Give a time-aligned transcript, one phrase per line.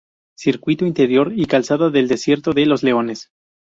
[0.35, 3.29] Circuito Interior y Calzada del Desierto de los Leones.